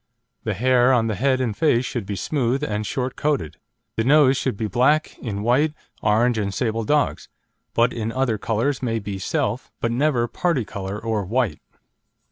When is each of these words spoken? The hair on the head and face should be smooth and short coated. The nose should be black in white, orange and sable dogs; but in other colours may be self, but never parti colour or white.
The 0.45 0.55
hair 0.55 0.91
on 0.91 1.05
the 1.05 1.13
head 1.13 1.39
and 1.39 1.55
face 1.55 1.85
should 1.85 2.07
be 2.07 2.15
smooth 2.15 2.63
and 2.63 2.87
short 2.87 3.15
coated. 3.15 3.57
The 3.97 4.03
nose 4.03 4.35
should 4.35 4.57
be 4.57 4.65
black 4.65 5.15
in 5.19 5.43
white, 5.43 5.75
orange 6.01 6.39
and 6.39 6.51
sable 6.51 6.83
dogs; 6.85 7.29
but 7.75 7.93
in 7.93 8.11
other 8.11 8.39
colours 8.39 8.81
may 8.81 8.97
be 8.97 9.19
self, 9.19 9.69
but 9.79 9.91
never 9.91 10.27
parti 10.27 10.65
colour 10.65 10.97
or 10.99 11.23
white. 11.23 11.61